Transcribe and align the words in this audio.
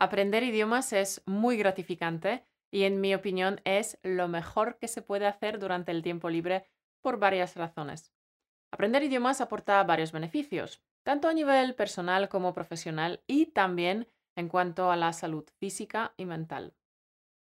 Aprender 0.00 0.44
idiomas 0.44 0.92
es 0.92 1.22
muy 1.26 1.56
gratificante 1.56 2.44
y 2.70 2.84
en 2.84 3.00
mi 3.00 3.16
opinión 3.16 3.60
es 3.64 3.98
lo 4.04 4.28
mejor 4.28 4.78
que 4.78 4.86
se 4.86 5.02
puede 5.02 5.26
hacer 5.26 5.58
durante 5.58 5.90
el 5.90 6.02
tiempo 6.02 6.30
libre 6.30 6.66
por 7.00 7.18
varias 7.18 7.56
razones. 7.56 8.12
Aprender 8.70 9.02
idiomas 9.02 9.40
aporta 9.40 9.82
varios 9.82 10.12
beneficios, 10.12 10.80
tanto 11.02 11.26
a 11.26 11.32
nivel 11.32 11.74
personal 11.74 12.28
como 12.28 12.54
profesional 12.54 13.24
y 13.26 13.46
también 13.46 14.06
en 14.36 14.48
cuanto 14.48 14.92
a 14.92 14.96
la 14.96 15.12
salud 15.12 15.44
física 15.58 16.14
y 16.16 16.26
mental. 16.26 16.74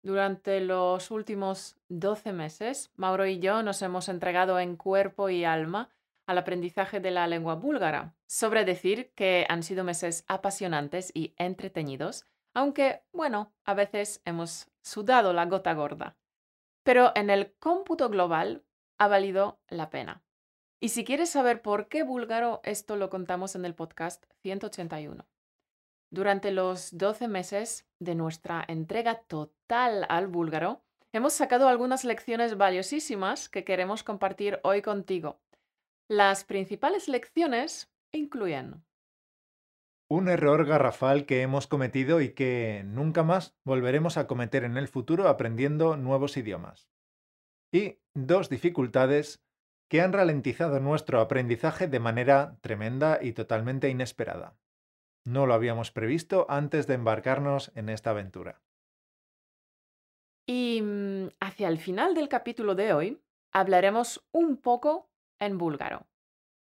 Durante 0.03 0.61
los 0.61 1.11
últimos 1.11 1.79
12 1.89 2.35
meses, 2.35 2.93
Mauro 2.95 3.25
y 3.27 3.39
yo 3.39 3.63
nos 3.63 3.81
hemos 3.81 4.11
entregado 4.11 4.59
en 4.59 4.77
cuerpo 4.77 5.31
y 5.31 5.45
alma 5.45 5.89
al 6.27 6.37
aprendizaje 6.37 7.01
de 7.01 7.11
la 7.11 7.27
lengua 7.27 7.55
búlgara. 7.55 8.15
Sobre 8.27 8.67
decir 8.67 9.13
que 9.15 9.47
han 9.49 9.63
sido 9.63 9.83
meses 9.83 10.25
apasionantes 10.29 11.11
y 11.15 11.35
entretenidos, 11.39 12.27
aunque, 12.55 13.03
bueno, 13.13 13.53
a 13.65 13.75
veces 13.75 14.23
hemos 14.25 14.71
sudado 14.83 15.33
la 15.33 15.45
gota 15.47 15.75
gorda. 15.75 16.17
Pero 16.85 17.13
en 17.15 17.31
el 17.31 17.55
cómputo 17.59 18.09
global 18.09 18.65
ha 18.99 19.09
valido 19.09 19.61
la 19.69 19.91
pena. 19.91 20.23
Y 20.81 20.91
si 20.91 21.05
quieres 21.05 21.31
saber 21.31 21.63
por 21.63 21.89
qué 21.89 22.03
búlgaro, 22.03 22.61
esto 22.63 22.97
lo 22.97 23.11
contamos 23.11 23.55
en 23.55 23.65
el 23.65 23.75
podcast 23.75 24.25
181. 24.43 25.27
Durante 26.11 26.53
los 26.53 26.97
12 26.97 27.27
meses 27.27 27.89
de 27.99 28.15
nuestra 28.15 28.65
entrega 28.69 29.23
total 29.23 30.07
al 30.09 30.29
búlgaro, 30.29 30.83
hemos 31.13 31.33
sacado 31.33 31.69
algunas 31.69 32.05
lecciones 32.05 32.57
valiosísimas 32.57 33.49
que 33.49 33.65
queremos 33.65 34.05
compartir 34.05 34.61
hoy 34.63 34.83
contigo. 34.83 35.41
Las 36.07 36.45
principales 36.45 37.09
lecciones 37.09 37.91
incluyen 38.13 38.85
un 40.15 40.29
error 40.29 40.65
garrafal 40.65 41.27
que 41.27 41.43
hemos 41.43 41.67
cometido 41.67 42.21
y 42.21 42.35
que 42.35 42.83
nunca 42.87 43.25
más 43.25 43.57
volveremos 43.65 44.17
a 44.17 44.27
cometer 44.27 44.63
en 44.63 44.77
el 44.77 44.87
futuro 44.87 45.29
aprendiendo 45.29 45.97
nuevos 45.97 46.37
idiomas. 46.37 46.89
Y 47.73 47.99
dos 48.15 48.49
dificultades 48.49 49.45
que 49.91 50.01
han 50.01 50.13
ralentizado 50.13 50.79
nuestro 50.79 51.21
aprendizaje 51.21 51.89
de 51.89 51.99
manera 51.99 52.57
tremenda 52.61 53.19
y 53.21 53.33
totalmente 53.33 53.89
inesperada. 53.89 54.57
No 55.27 55.47
lo 55.47 55.55
habíamos 55.55 55.91
previsto 55.91 56.47
antes 56.49 56.87
de 56.87 56.95
embarcarnos 56.95 57.73
en 57.75 57.89
esta 57.89 58.11
aventura. 58.11 58.63
Y 60.47 60.81
mm, 60.81 61.29
hacia 61.41 61.69
el 61.69 61.79
final 61.79 62.15
del 62.15 62.29
capítulo 62.29 62.77
de 62.77 62.93
hoy 62.93 63.23
hablaremos 63.53 64.25
un 64.31 64.59
poco 64.59 65.11
en 65.41 65.59
búlgaro, 65.59 66.07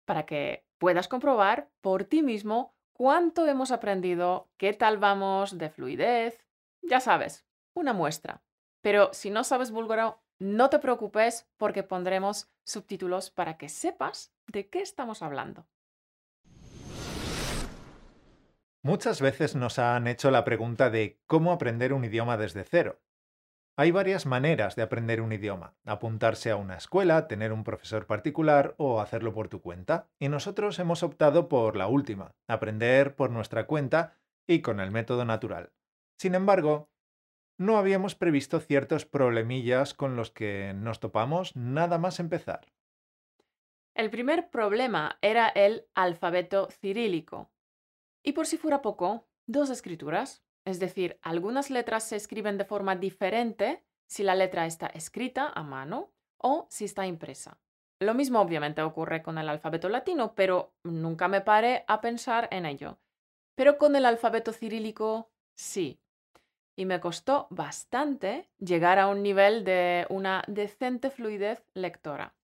para 0.07 0.25
que 0.25 0.65
puedas 0.79 1.09
comprobar 1.09 1.71
por 1.81 2.05
ti 2.05 2.23
mismo 2.23 2.75
cuánto 3.03 3.49
hemos 3.49 3.73
aprendido, 3.73 4.49
qué 4.59 4.75
tal 4.75 4.97
vamos 4.97 5.59
de 5.59 5.71
fluidez, 5.71 6.47
ya 6.83 7.01
sabes, 7.01 7.45
una 7.75 7.93
muestra. 7.93 8.45
Pero 8.81 9.11
si 9.13 9.29
no 9.29 9.43
sabes 9.43 9.73
búlgaro, 9.73 10.23
no 10.39 10.71
te 10.71 10.79
preocupes 10.79 11.51
porque 11.57 11.83
pondremos 11.83 12.53
subtítulos 12.63 13.31
para 13.31 13.59
que 13.59 13.69
sepas 13.69 14.33
de 14.47 14.69
qué 14.69 14.83
estamos 14.83 15.21
hablando. 15.21 15.67
Muchas 18.85 19.21
veces 19.21 19.57
nos 19.57 19.81
han 19.81 20.07
hecho 20.07 20.31
la 20.31 20.45
pregunta 20.45 20.89
de 20.89 21.21
cómo 21.27 21.51
aprender 21.51 21.95
un 21.95 22.05
idioma 22.05 22.37
desde 22.37 22.63
cero. 22.63 23.01
Hay 23.75 23.91
varias 23.91 24.27
maneras 24.27 24.77
de 24.77 24.83
aprender 24.83 25.23
un 25.23 25.33
idioma, 25.33 25.75
apuntarse 25.87 26.51
a 26.51 26.57
una 26.57 26.77
escuela, 26.77 27.27
tener 27.27 27.53
un 27.55 27.65
profesor 27.65 28.07
particular 28.07 28.75
o 28.77 29.01
hacerlo 29.01 29.33
por 29.33 29.49
tu 29.49 29.63
cuenta, 29.63 30.11
y 30.19 30.29
nosotros 30.29 30.79
hemos 30.79 31.03
optado 31.03 31.49
por 31.49 31.77
la 31.77 31.87
última, 31.87 32.35
aprender 32.47 33.17
por 33.17 33.31
nuestra 33.31 33.67
cuenta 33.67 34.19
y 34.47 34.61
con 34.61 34.79
el 34.79 34.91
método 34.91 35.25
natural. 35.25 35.73
Sin 36.19 36.35
embargo, 36.35 36.91
no 37.59 37.79
habíamos 37.79 38.15
previsto 38.15 38.61
ciertos 38.61 39.07
problemillas 39.07 39.95
con 39.95 40.17
los 40.17 40.31
que 40.31 40.75
nos 40.75 41.01
topamos 41.01 41.57
nada 41.57 41.97
más 41.97 42.21
empezar. 42.21 42.67
El 43.95 44.11
primer 44.11 44.51
problema 44.51 45.19
era 45.23 45.49
el 45.49 45.87
alfabeto 45.95 46.69
cirílico. 46.71 47.51
Y 48.23 48.33
por 48.33 48.47
si 48.47 48.59
fuera 48.59 48.83
poco, 48.83 49.29
dos 49.47 49.71
escrituras, 49.71 50.45
es 50.65 50.79
decir, 50.79 51.19
algunas 51.23 51.71
letras 51.71 52.05
se 52.05 52.17
escriben 52.17 52.59
de 52.59 52.65
forma 52.65 52.97
diferente 52.97 53.83
si 54.07 54.23
la 54.23 54.35
letra 54.35 54.67
está 54.67 54.87
escrita 54.87 55.51
a 55.55 55.63
mano 55.63 56.13
o 56.39 56.67
si 56.71 56.85
está 56.85 57.07
impresa. 57.07 57.59
Lo 58.01 58.15
mismo 58.15 58.41
obviamente 58.41 58.83
ocurre 58.83 59.23
con 59.23 59.39
el 59.39 59.49
alfabeto 59.49 59.89
latino, 59.89 60.35
pero 60.35 60.75
nunca 60.83 61.29
me 61.29 61.41
paré 61.41 61.85
a 61.87 62.01
pensar 62.01 62.49
en 62.51 62.67
ello. 62.67 62.99
Pero 63.55 63.79
con 63.79 63.97
el 63.97 64.05
alfabeto 64.05 64.53
cirílico 64.53 65.31
sí. 65.55 66.01
Y 66.77 66.85
me 66.85 67.01
costó 67.01 67.47
bastante 67.51 68.49
llegar 68.59 68.99
a 68.99 69.09
un 69.09 69.23
nivel 69.23 69.65
de 69.65 70.07
una 70.09 70.43
decente 70.49 71.11
fluidez 71.11 71.63
lectora. 71.75 72.35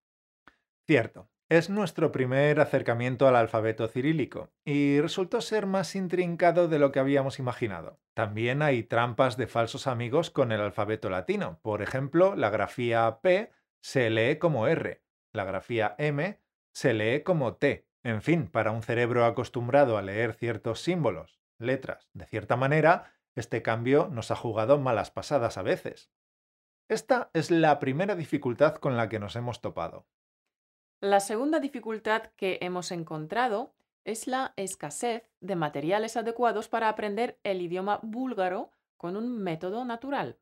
Cierto. 0.86 1.28
Es 1.50 1.70
nuestro 1.70 2.12
primer 2.12 2.60
acercamiento 2.60 3.26
al 3.26 3.34
alfabeto 3.34 3.88
cirílico 3.88 4.50
y 4.66 5.00
resultó 5.00 5.40
ser 5.40 5.64
más 5.64 5.94
intrincado 5.94 6.68
de 6.68 6.78
lo 6.78 6.92
que 6.92 7.00
habíamos 7.00 7.38
imaginado. 7.38 7.98
También 8.12 8.60
hay 8.60 8.82
trampas 8.82 9.38
de 9.38 9.46
falsos 9.46 9.86
amigos 9.86 10.30
con 10.30 10.52
el 10.52 10.60
alfabeto 10.60 11.08
latino. 11.08 11.58
Por 11.62 11.80
ejemplo, 11.80 12.36
la 12.36 12.50
grafía 12.50 13.20
P 13.22 13.50
se 13.80 14.10
lee 14.10 14.36
como 14.36 14.66
R, 14.66 15.02
la 15.32 15.44
grafía 15.44 15.94
M 15.96 16.38
se 16.74 16.92
lee 16.92 17.22
como 17.22 17.56
T. 17.56 17.88
En 18.02 18.20
fin, 18.20 18.48
para 18.48 18.70
un 18.70 18.82
cerebro 18.82 19.24
acostumbrado 19.24 19.96
a 19.96 20.02
leer 20.02 20.34
ciertos 20.34 20.82
símbolos, 20.82 21.40
letras, 21.58 22.10
de 22.12 22.26
cierta 22.26 22.56
manera, 22.56 23.14
este 23.34 23.62
cambio 23.62 24.10
nos 24.12 24.30
ha 24.30 24.36
jugado 24.36 24.78
malas 24.78 25.10
pasadas 25.10 25.56
a 25.56 25.62
veces. 25.62 26.10
Esta 26.88 27.30
es 27.32 27.50
la 27.50 27.78
primera 27.78 28.16
dificultad 28.16 28.74
con 28.74 28.98
la 28.98 29.08
que 29.08 29.18
nos 29.18 29.34
hemos 29.34 29.62
topado. 29.62 30.06
La 31.00 31.20
segunda 31.20 31.60
dificultad 31.60 32.24
que 32.34 32.58
hemos 32.60 32.90
encontrado 32.90 33.72
es 34.04 34.26
la 34.26 34.52
escasez 34.56 35.22
de 35.40 35.54
materiales 35.54 36.16
adecuados 36.16 36.68
para 36.68 36.88
aprender 36.88 37.38
el 37.44 37.62
idioma 37.62 38.00
búlgaro 38.02 38.72
con 38.96 39.16
un 39.16 39.38
método 39.38 39.84
natural. 39.84 40.38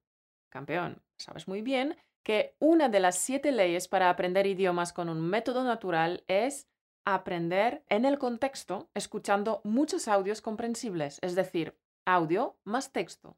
Campeón, 0.49 1.03
sabes 1.19 1.47
muy 1.47 1.61
bien 1.61 1.97
que 2.23 2.57
una 2.59 2.89
de 2.89 3.01
las 3.01 3.19
siete 3.19 3.53
leyes 3.53 3.87
para 3.87 4.09
aprender 4.09 4.47
idiomas 4.47 4.95
con 4.95 5.11
un 5.11 5.21
método 5.21 5.63
natural 5.63 6.25
es 6.27 6.69
aprender 7.05 7.85
en 7.91 8.07
el 8.07 8.19
contexto 8.19 8.89
escuchando 8.95 9.61
muchos 9.63 10.09
audios 10.09 10.41
comprensibles, 10.41 11.19
es 11.21 11.35
decir, 11.35 11.77
audio 12.07 12.57
más 12.65 12.93
texto. 12.93 13.37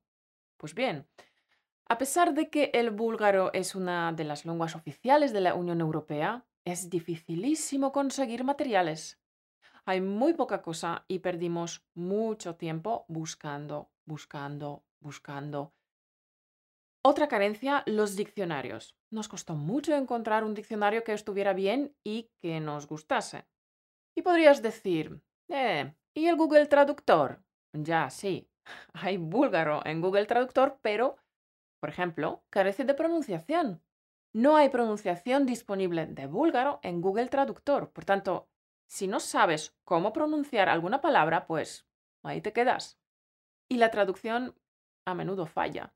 Pues 0.56 0.72
bien, 0.72 1.08
a 1.88 1.98
pesar 1.98 2.32
de 2.34 2.48
que 2.48 2.70
el 2.74 2.90
búlgaro 2.90 3.50
es 3.54 3.74
una 3.74 4.12
de 4.12 4.24
las 4.24 4.46
lenguas 4.46 4.76
oficiales 4.76 5.32
de 5.32 5.40
la 5.40 5.54
Unión 5.54 5.80
Europea, 5.80 6.44
es 6.64 6.90
dificilísimo 6.90 7.92
conseguir 7.92 8.44
materiales. 8.44 9.20
Hay 9.84 10.00
muy 10.00 10.34
poca 10.34 10.60
cosa 10.60 11.04
y 11.08 11.20
perdimos 11.20 11.82
mucho 11.94 12.56
tiempo 12.56 13.06
buscando, 13.08 13.90
buscando, 14.04 14.84
buscando. 15.00 15.72
Otra 17.02 17.28
carencia, 17.28 17.84
los 17.86 18.16
diccionarios. 18.16 18.96
Nos 19.10 19.28
costó 19.28 19.54
mucho 19.54 19.94
encontrar 19.94 20.44
un 20.44 20.54
diccionario 20.54 21.04
que 21.04 21.14
estuviera 21.14 21.54
bien 21.54 21.96
y 22.04 22.30
que 22.36 22.60
nos 22.60 22.86
gustase. 22.86 23.46
Y 24.14 24.22
podrías 24.22 24.60
decir, 24.60 25.22
eh, 25.48 25.94
¿y 26.12 26.26
el 26.26 26.36
Google 26.36 26.66
Traductor? 26.66 27.42
Ya, 27.72 28.10
sí, 28.10 28.50
hay 28.92 29.16
búlgaro 29.16 29.80
en 29.86 30.00
Google 30.00 30.26
Traductor, 30.26 30.78
pero, 30.82 31.16
por 31.80 31.88
ejemplo, 31.88 32.44
carece 32.50 32.84
de 32.84 32.94
pronunciación 32.94 33.82
no 34.38 34.56
hay 34.56 34.68
pronunciación 34.68 35.46
disponible 35.46 36.06
de 36.06 36.28
búlgaro 36.28 36.78
en 36.84 37.00
Google 37.00 37.26
Traductor. 37.26 37.90
Por 37.90 38.04
tanto, 38.04 38.48
si 38.86 39.08
no 39.08 39.18
sabes 39.18 39.76
cómo 39.82 40.12
pronunciar 40.12 40.68
alguna 40.68 41.00
palabra, 41.00 41.48
pues 41.48 41.88
ahí 42.22 42.40
te 42.40 42.52
quedas. 42.52 43.00
Y 43.68 43.78
la 43.78 43.90
traducción 43.90 44.54
a 45.04 45.14
menudo 45.14 45.46
falla. 45.46 45.92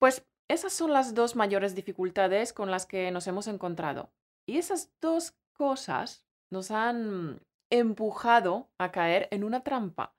Pues 0.00 0.26
esas 0.48 0.72
son 0.72 0.92
las 0.92 1.14
dos 1.14 1.36
mayores 1.36 1.76
dificultades 1.76 2.52
con 2.52 2.72
las 2.72 2.86
que 2.86 3.12
nos 3.12 3.28
hemos 3.28 3.46
encontrado. 3.46 4.12
Y 4.46 4.58
esas 4.58 4.92
dos 5.00 5.36
cosas 5.52 6.26
nos 6.50 6.72
han 6.72 7.40
empujado 7.70 8.68
a 8.78 8.90
caer 8.90 9.28
en 9.30 9.44
una 9.44 9.62
trampa. 9.62 10.16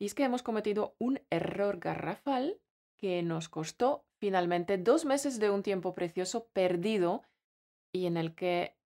Y 0.00 0.06
es 0.06 0.14
que 0.16 0.24
hemos 0.24 0.42
cometido 0.42 0.96
un 0.98 1.20
error 1.30 1.78
garrafal 1.78 2.60
que 2.96 3.22
nos 3.22 3.48
costó 3.48 4.03
finalmente 4.20 4.78
dos 4.78 5.04
meses 5.04 5.38
de 5.38 5.50
un 5.50 5.62
tiempo 5.62 5.94
precioso 5.94 6.48
perdido 6.52 7.22
y 7.92 8.06
en 8.06 8.16
el 8.16 8.34
que 8.34 8.76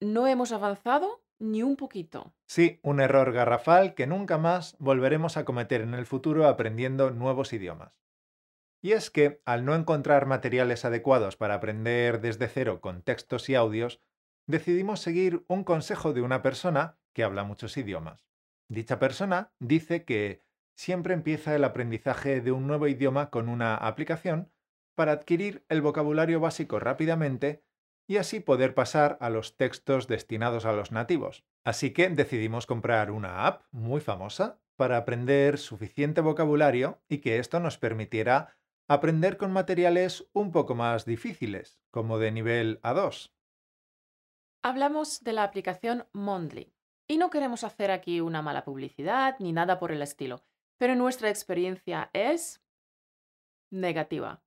no 0.00 0.26
hemos 0.26 0.52
avanzado 0.52 1.22
ni 1.38 1.62
un 1.62 1.76
poquito. 1.76 2.32
Sí, 2.46 2.80
un 2.82 3.00
error 3.00 3.32
garrafal 3.32 3.94
que 3.94 4.06
nunca 4.06 4.38
más 4.38 4.76
volveremos 4.78 5.36
a 5.36 5.44
cometer 5.44 5.80
en 5.80 5.94
el 5.94 6.06
futuro 6.06 6.46
aprendiendo 6.46 7.10
nuevos 7.10 7.52
idiomas. 7.52 8.00
Y 8.82 8.92
es 8.92 9.10
que, 9.10 9.40
al 9.44 9.64
no 9.64 9.74
encontrar 9.74 10.26
materiales 10.26 10.84
adecuados 10.84 11.36
para 11.36 11.54
aprender 11.54 12.20
desde 12.20 12.48
cero 12.48 12.80
con 12.80 13.02
textos 13.02 13.48
y 13.48 13.54
audios, 13.54 14.00
decidimos 14.46 15.00
seguir 15.00 15.44
un 15.48 15.64
consejo 15.64 16.12
de 16.12 16.22
una 16.22 16.42
persona 16.42 16.98
que 17.12 17.24
habla 17.24 17.44
muchos 17.44 17.76
idiomas. 17.76 18.28
Dicha 18.68 18.98
persona 18.98 19.52
dice 19.58 20.04
que 20.04 20.42
siempre 20.76 21.14
empieza 21.14 21.54
el 21.54 21.64
aprendizaje 21.64 22.40
de 22.40 22.52
un 22.52 22.66
nuevo 22.66 22.86
idioma 22.86 23.30
con 23.30 23.48
una 23.48 23.76
aplicación 23.76 24.52
para 24.96 25.12
adquirir 25.12 25.64
el 25.68 25.82
vocabulario 25.82 26.40
básico 26.40 26.80
rápidamente 26.80 27.62
y 28.08 28.16
así 28.16 28.40
poder 28.40 28.74
pasar 28.74 29.18
a 29.20 29.30
los 29.30 29.56
textos 29.56 30.08
destinados 30.08 30.64
a 30.64 30.72
los 30.72 30.90
nativos. 30.90 31.44
Así 31.64 31.92
que 31.92 32.08
decidimos 32.08 32.66
comprar 32.66 33.10
una 33.10 33.46
app 33.46 33.64
muy 33.70 34.00
famosa 34.00 34.60
para 34.76 34.96
aprender 34.96 35.58
suficiente 35.58 36.20
vocabulario 36.20 37.02
y 37.08 37.18
que 37.18 37.38
esto 37.38 37.60
nos 37.60 37.78
permitiera 37.78 38.56
aprender 38.88 39.36
con 39.36 39.52
materiales 39.52 40.28
un 40.32 40.52
poco 40.52 40.74
más 40.74 41.04
difíciles, 41.04 41.80
como 41.90 42.18
de 42.18 42.30
nivel 42.30 42.80
A2. 42.82 43.32
Hablamos 44.62 45.22
de 45.22 45.32
la 45.32 45.44
aplicación 45.44 46.06
Mondly. 46.12 46.72
Y 47.08 47.18
no 47.18 47.30
queremos 47.30 47.62
hacer 47.62 47.90
aquí 47.92 48.20
una 48.20 48.42
mala 48.42 48.64
publicidad 48.64 49.36
ni 49.38 49.52
nada 49.52 49.78
por 49.78 49.92
el 49.92 50.02
estilo, 50.02 50.42
pero 50.76 50.96
nuestra 50.96 51.30
experiencia 51.30 52.10
es 52.12 52.60
negativa. 53.70 54.42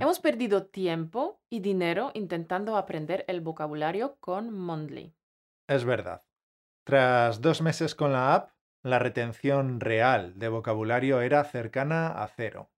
Hemos 0.00 0.20
perdido 0.20 0.66
tiempo 0.66 1.40
y 1.48 1.60
dinero 1.60 2.10
intentando 2.14 2.76
aprender 2.76 3.24
el 3.28 3.40
vocabulario 3.40 4.16
con 4.20 4.52
Mondly. 4.52 5.14
Es 5.68 5.84
verdad. 5.84 6.22
Tras 6.84 7.40
dos 7.40 7.62
meses 7.62 7.94
con 7.94 8.12
la 8.12 8.34
app, 8.34 8.50
la 8.82 8.98
retención 8.98 9.80
real 9.80 10.38
de 10.38 10.48
vocabulario 10.48 11.20
era 11.20 11.42
cercana 11.44 12.08
a 12.08 12.28
cero. 12.28 12.70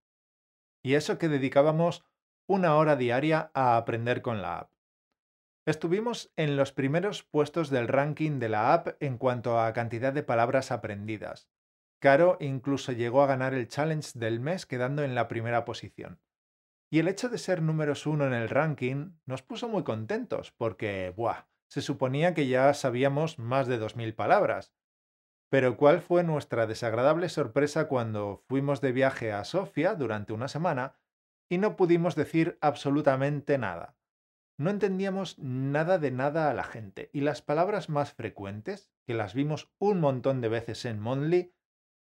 Y 0.82 0.94
eso 0.94 1.18
que 1.18 1.28
dedicábamos 1.28 2.04
una 2.46 2.76
hora 2.76 2.96
diaria 2.96 3.50
a 3.52 3.76
aprender 3.76 4.22
con 4.22 4.40
la 4.40 4.60
app. 4.60 4.72
Estuvimos 5.66 6.32
en 6.36 6.56
los 6.56 6.72
primeros 6.72 7.24
puestos 7.24 7.68
del 7.68 7.88
ranking 7.88 8.38
de 8.38 8.48
la 8.48 8.72
app 8.72 8.96
en 9.00 9.18
cuanto 9.18 9.60
a 9.60 9.72
cantidad 9.74 10.14
de 10.14 10.22
palabras 10.22 10.70
aprendidas. 10.70 11.50
Caro 11.98 12.38
incluso 12.40 12.92
llegó 12.92 13.22
a 13.22 13.26
ganar 13.26 13.52
el 13.52 13.68
challenge 13.68 14.18
del 14.18 14.40
mes 14.40 14.64
quedando 14.64 15.02
en 15.02 15.14
la 15.14 15.28
primera 15.28 15.66
posición. 15.66 16.20
Y 16.90 17.00
el 17.00 17.08
hecho 17.08 17.28
de 17.28 17.38
ser 17.38 17.60
números 17.60 18.06
uno 18.06 18.26
en 18.26 18.32
el 18.32 18.48
ranking 18.48 19.12
nos 19.26 19.42
puso 19.42 19.68
muy 19.68 19.84
contentos 19.84 20.52
porque, 20.52 21.12
¡buah! 21.16 21.44
Se 21.68 21.82
suponía 21.82 22.32
que 22.32 22.48
ya 22.48 22.72
sabíamos 22.72 23.38
más 23.38 23.66
de 23.66 23.78
2.000 23.78 24.14
palabras. 24.14 24.72
Pero 25.50 25.76
¿cuál 25.76 26.00
fue 26.00 26.24
nuestra 26.24 26.66
desagradable 26.66 27.28
sorpresa 27.28 27.88
cuando 27.88 28.42
fuimos 28.48 28.80
de 28.80 28.92
viaje 28.92 29.32
a 29.32 29.44
Sofía 29.44 29.94
durante 29.94 30.32
una 30.32 30.48
semana 30.48 30.96
y 31.50 31.58
no 31.58 31.76
pudimos 31.76 32.14
decir 32.14 32.58
absolutamente 32.62 33.58
nada? 33.58 33.98
No 34.58 34.70
entendíamos 34.70 35.38
nada 35.38 35.98
de 35.98 36.10
nada 36.10 36.50
a 36.50 36.54
la 36.54 36.64
gente 36.64 37.10
y 37.12 37.20
las 37.20 37.42
palabras 37.42 37.88
más 37.88 38.12
frecuentes, 38.12 38.90
que 39.06 39.14
las 39.14 39.34
vimos 39.34 39.70
un 39.78 40.00
montón 40.00 40.40
de 40.40 40.48
veces 40.48 40.84
en 40.84 40.98
Monly, 41.00 41.54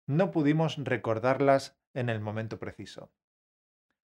no 0.08 0.32
pudimos 0.32 0.78
recordarlas 0.78 1.78
en 1.94 2.10
el 2.10 2.22
momento 2.22 2.60
preciso. 2.60 3.12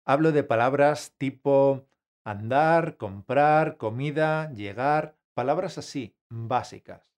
Hablo 0.05 0.33
de 0.33 0.43
palabras 0.43 1.15
tipo 1.17 1.87
andar, 2.25 2.97
comprar, 2.97 3.77
comida, 3.77 4.53
llegar, 4.53 5.17
palabras 5.35 5.79
así, 5.79 6.17
básicas. 6.29 7.13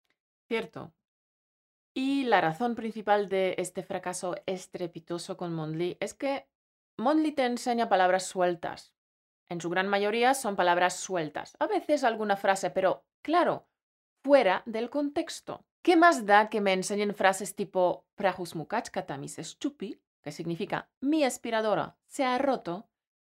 Cierto. 0.49 0.93
Y 1.95 2.25
la 2.25 2.41
razón 2.41 2.75
principal 2.75 3.29
de 3.29 3.55
este 3.59 3.83
fracaso 3.83 4.35
estrepitoso 4.47 5.37
con 5.37 5.55
Mondly 5.55 5.97
es 6.01 6.13
que 6.13 6.47
Mondly 6.99 7.33
te 7.33 7.47
enseña 7.47 7.89
palabras 7.89 8.27
sueltas. 8.27 8.93
En 9.49 9.61
su 9.61 9.71
gran 9.71 9.89
mayoría 9.89 10.35
son 10.35 10.57
palabras 10.57 10.97
sueltas, 10.97 11.57
a 11.61 11.67
veces 11.67 12.03
alguna 12.03 12.37
frase, 12.37 12.71
pero 12.71 13.05
claro, 13.23 13.67
fuera 14.25 14.63
del 14.67 14.91
contexto. 14.91 15.65
¿Qué 15.83 15.97
más 15.97 16.25
da 16.25 16.49
que 16.49 16.61
me 16.61 16.73
enseñen 16.73 17.15
frases 17.15 17.55
tipo 17.55 18.07
Prahusmukachkatamis 18.15 19.37
stupi, 19.43 20.01
que 20.25 20.33
significa 20.33 20.89
mi 21.01 21.23
aspiradora 21.23 21.97
se 22.07 22.25
ha 22.25 22.39
roto, 22.39 22.89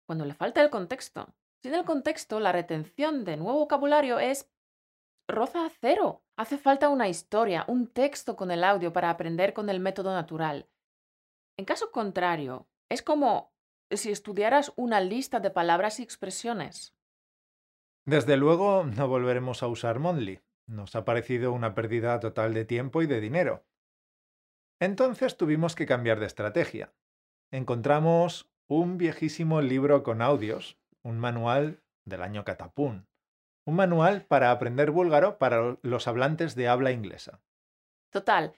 cuando 0.07 0.27
le 0.27 0.35
falta 0.35 0.63
el 0.63 0.71
contexto? 0.71 1.35
Sin 1.63 1.75
el 1.75 1.85
contexto, 1.85 2.39
la 2.39 2.53
retención 2.53 3.25
de 3.25 3.37
nuevo 3.37 3.61
vocabulario 3.61 4.19
es 4.19 4.51
roza 5.27 5.65
a 5.65 5.71
cero. 5.71 6.23
Hace 6.37 6.59
falta 6.59 6.89
una 6.89 7.09
historia, 7.09 7.65
un 7.67 7.87
texto 7.87 8.37
con 8.37 8.51
el 8.51 8.63
audio 8.63 8.93
para 8.93 9.11
aprender 9.11 9.55
con 9.55 9.71
el 9.71 9.81
método 9.81 10.13
natural. 10.13 10.69
En 11.57 11.65
caso 11.65 11.91
contrario, 11.91 12.69
es 12.89 13.03
como 13.03 13.53
si 13.91 14.11
estudiaras 14.11 14.73
una 14.77 15.01
lista 15.01 15.41
de 15.41 15.51
palabras 15.51 16.01
y 16.01 16.03
expresiones. 16.03 16.95
Desde 18.05 18.37
luego 18.37 18.85
no 18.85 19.09
volveremos 19.09 19.63
a 19.63 19.69
usar 19.69 19.99
Mondly. 19.99 20.41
Nos 20.67 20.97
ha 20.97 21.05
parecido 21.05 21.53
una 21.53 21.75
pérdida 21.75 22.19
total 22.21 22.55
de 22.55 22.65
tiempo 22.65 23.03
y 23.03 23.07
de 23.07 23.21
dinero. 23.21 23.65
Entonces 24.83 25.37
tuvimos 25.37 25.77
que 25.77 25.87
cambiar 25.87 26.19
de 26.19 26.27
estrategia. 26.27 26.93
Encontramos 27.53 28.51
un 28.67 28.99
viejísimo 28.99 29.61
libro 29.61 30.03
con 30.03 30.21
audios, 30.21 30.77
un 31.05 31.21
manual 31.21 31.85
del 32.05 32.21
año 32.21 32.45
Catapún, 32.45 33.07
un 33.65 33.77
manual 33.77 34.27
para 34.27 34.51
aprender 34.51 34.91
búlgaro 34.91 35.39
para 35.39 35.79
los 35.83 36.09
hablantes 36.09 36.57
de 36.57 36.67
habla 36.67 36.91
inglesa. 36.91 37.41
Total, 38.11 38.57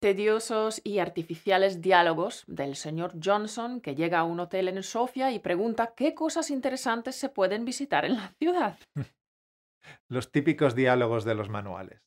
tediosos 0.00 0.80
y 0.84 1.00
artificiales 1.00 1.82
diálogos 1.82 2.44
del 2.46 2.74
señor 2.74 3.12
Johnson 3.22 3.82
que 3.82 3.94
llega 3.94 4.20
a 4.20 4.24
un 4.24 4.40
hotel 4.40 4.68
en 4.68 4.82
Sofía 4.82 5.32
y 5.32 5.38
pregunta 5.38 5.92
qué 5.94 6.14
cosas 6.14 6.48
interesantes 6.48 7.16
se 7.16 7.28
pueden 7.28 7.66
visitar 7.66 8.06
en 8.06 8.16
la 8.16 8.28
ciudad. 8.38 8.78
los 10.08 10.32
típicos 10.32 10.74
diálogos 10.74 11.26
de 11.26 11.34
los 11.34 11.50
manuales. 11.50 12.00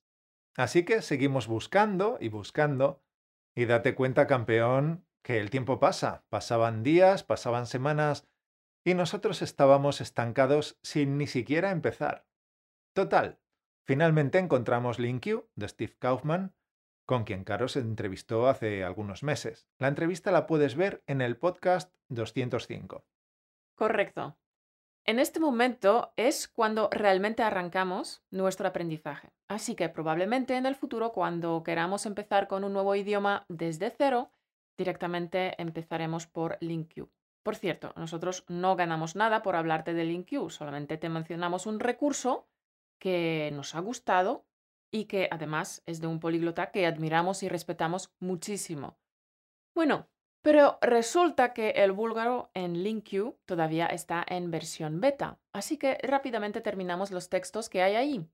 Así 0.57 0.83
que 0.83 1.03
seguimos 1.03 1.45
buscando 1.45 2.17
y 2.19 2.29
buscando 2.29 3.04
y 3.55 3.65
date 3.65 3.95
cuenta, 3.95 4.27
campeón, 4.27 5.05
que 5.23 5.39
el 5.39 5.49
tiempo 5.49 5.79
pasa. 5.79 6.25
Pasaban 6.29 6.83
días, 6.83 7.23
pasaban 7.23 7.65
semanas 7.65 8.27
y 8.83 8.93
nosotros 8.93 9.41
estábamos 9.41 10.01
estancados 10.01 10.77
sin 10.83 11.17
ni 11.17 11.25
siquiera 11.25 11.71
empezar. 11.71 12.27
Total, 12.93 13.39
finalmente 13.85 14.37
encontramos 14.37 14.99
LinkU 14.99 15.49
de 15.55 15.67
Steve 15.67 15.95
Kaufman 15.97 16.53
con 17.05 17.23
quien 17.23 17.43
Caro 17.43 17.67
se 17.67 17.79
entrevistó 17.79 18.47
hace 18.47 18.83
algunos 18.83 19.23
meses. 19.23 19.67
La 19.77 19.87
entrevista 19.87 20.31
la 20.31 20.47
puedes 20.47 20.75
ver 20.75 21.03
en 21.07 21.21
el 21.21 21.37
podcast 21.37 21.95
205. 22.09 23.05
Correcto. 23.75 24.37
En 25.07 25.19
este 25.19 25.39
momento 25.39 26.13
es 26.15 26.47
cuando 26.47 26.89
realmente 26.91 27.43
arrancamos 27.43 28.23
nuestro 28.31 28.67
aprendizaje. 28.67 29.29
Así 29.47 29.75
que 29.75 29.87
probablemente 29.87 30.55
en 30.55 30.65
el 30.65 30.75
futuro, 30.75 31.11
cuando 31.11 31.61
queramos 31.63 32.07
empezar 32.07 32.47
con 32.47 32.63
un 32.63 32.73
nuevo 32.73 32.95
idioma 32.95 33.45
desde 33.47 33.91
cero, 33.91 34.31
directamente 34.77 35.61
empezaremos 35.61 36.25
por 36.25 36.57
LinkU. 36.59 37.11
Por 37.43 37.55
cierto, 37.55 37.93
nosotros 37.95 38.45
no 38.47 38.75
ganamos 38.75 39.15
nada 39.15 39.43
por 39.43 39.55
hablarte 39.55 39.93
de 39.93 40.05
LinkU, 40.05 40.49
solamente 40.49 40.97
te 40.97 41.09
mencionamos 41.09 41.67
un 41.67 41.79
recurso 41.79 42.47
que 42.97 43.51
nos 43.53 43.75
ha 43.75 43.81
gustado 43.81 44.47
y 44.89 45.05
que 45.05 45.27
además 45.29 45.83
es 45.85 46.01
de 46.01 46.07
un 46.07 46.19
políglota 46.19 46.71
que 46.71 46.87
admiramos 46.87 47.43
y 47.43 47.49
respetamos 47.49 48.11
muchísimo. 48.19 48.97
Bueno, 49.75 50.07
pero 50.45 50.77
resulta 50.79 51.55
que 51.55 51.71
el 51.71 51.91
búlgaro 51.91 52.51
en 52.53 52.83
LinkU 52.83 53.35
todavía 53.47 53.87
está 53.87 54.23
en 54.27 54.51
versión 54.51 55.01
beta, 55.01 55.39
así 55.53 55.77
que 55.77 55.97
rápidamente 56.03 56.61
terminamos 56.61 57.09
los 57.09 57.29
textos 57.29 57.67
que 57.67 57.81
hay 57.81 57.95
ahí. 57.95 58.29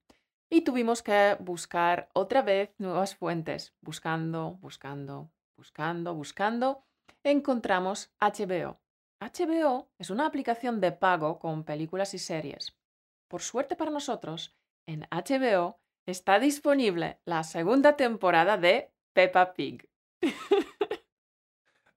Y 0.49 0.65
tuvimos 0.65 1.03
que 1.03 1.37
buscar 1.39 2.09
otra 2.13 2.41
vez 2.41 2.73
nuevas 2.79 3.15
fuentes, 3.15 3.73
buscando, 3.79 4.57
buscando, 4.59 5.31
buscando, 5.55 6.13
buscando. 6.13 6.83
Encontramos 7.23 8.11
HBO. 8.19 8.81
HBO 9.21 9.87
es 9.97 10.09
una 10.09 10.25
aplicación 10.25 10.81
de 10.81 10.91
pago 10.91 11.39
con 11.39 11.63
películas 11.63 12.13
y 12.13 12.19
series. 12.19 12.75
Por 13.29 13.41
suerte 13.41 13.77
para 13.77 13.89
nosotros, 13.89 14.53
en 14.85 15.07
HBO 15.11 15.79
está 16.05 16.39
disponible 16.39 17.21
la 17.23 17.45
segunda 17.45 17.95
temporada 17.95 18.57
de 18.57 18.91
Peppa 19.13 19.53
Pig. 19.53 19.87